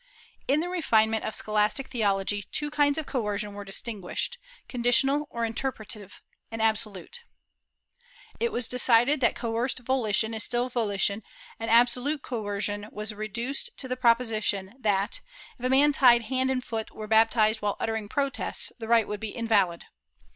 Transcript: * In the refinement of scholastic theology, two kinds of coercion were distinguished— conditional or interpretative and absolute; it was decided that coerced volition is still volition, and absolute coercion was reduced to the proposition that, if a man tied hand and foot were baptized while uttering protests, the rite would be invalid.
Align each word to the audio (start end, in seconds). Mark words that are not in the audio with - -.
* 0.27 0.47
In 0.51 0.61
the 0.61 0.67
refinement 0.67 1.25
of 1.25 1.35
scholastic 1.35 1.89
theology, 1.89 2.41
two 2.51 2.71
kinds 2.71 2.97
of 2.97 3.05
coercion 3.05 3.53
were 3.53 3.63
distinguished— 3.63 4.39
conditional 4.67 5.27
or 5.29 5.45
interpretative 5.45 6.23
and 6.49 6.59
absolute; 6.59 7.19
it 8.39 8.51
was 8.51 8.67
decided 8.67 9.21
that 9.21 9.35
coerced 9.35 9.77
volition 9.81 10.33
is 10.33 10.43
still 10.43 10.69
volition, 10.69 11.21
and 11.59 11.69
absolute 11.69 12.23
coercion 12.23 12.87
was 12.91 13.13
reduced 13.13 13.77
to 13.77 13.87
the 13.87 13.95
proposition 13.95 14.73
that, 14.79 15.21
if 15.59 15.65
a 15.65 15.69
man 15.69 15.91
tied 15.91 16.23
hand 16.23 16.49
and 16.49 16.63
foot 16.65 16.89
were 16.89 17.05
baptized 17.05 17.61
while 17.61 17.77
uttering 17.79 18.09
protests, 18.09 18.71
the 18.79 18.87
rite 18.87 19.07
would 19.07 19.19
be 19.19 19.29
invalid. 19.29 19.85